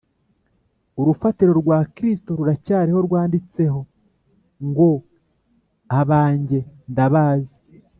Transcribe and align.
Urufatiro 0.99 1.51
rwa 1.61 1.79
kristo 1.95 2.29
ruracyariho 2.37 2.99
rwanditseho 3.07 3.79
ngo 4.67 4.89
abange 5.99 6.59
ndabazi 6.91 7.55